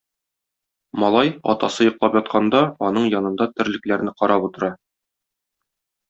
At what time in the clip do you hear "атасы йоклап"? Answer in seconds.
1.51-2.17